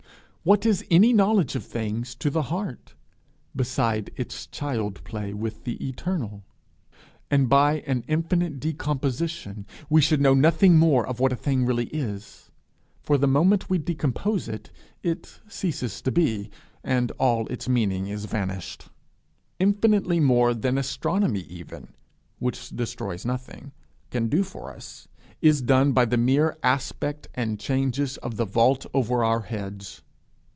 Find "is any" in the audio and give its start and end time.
0.65-1.13